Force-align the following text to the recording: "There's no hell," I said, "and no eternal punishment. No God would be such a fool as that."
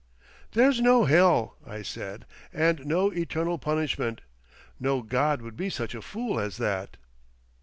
"There's 0.53 0.81
no 0.81 1.05
hell," 1.05 1.57
I 1.63 1.83
said, 1.83 2.25
"and 2.51 2.87
no 2.87 3.11
eternal 3.11 3.59
punishment. 3.59 4.21
No 4.79 5.03
God 5.03 5.43
would 5.43 5.55
be 5.55 5.69
such 5.69 5.93
a 5.93 6.01
fool 6.01 6.39
as 6.39 6.57
that." 6.57 6.97